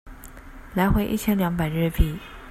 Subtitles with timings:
[0.73, 2.17] 來回一千兩百日幣